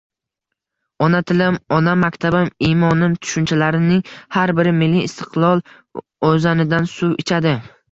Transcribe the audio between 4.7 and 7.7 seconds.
milliy istiqlol oʻzanidan suv ichadi.